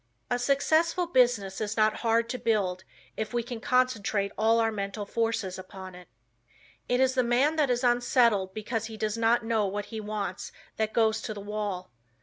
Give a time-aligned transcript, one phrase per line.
[0.31, 5.05] A successful business is not hard to build if we can concentrate all our mental
[5.05, 6.07] forces upon it.
[6.89, 10.51] It is the man that is unsettled because he does not know what he wants
[10.77, 11.91] that goes to the wall.